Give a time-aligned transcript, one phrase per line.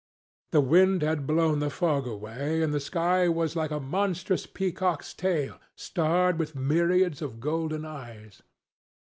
[0.51, 5.13] The wind had blown the fog away, and the sky was like a monstrous peacock's
[5.13, 8.41] tail, starred with myriads of golden eyes.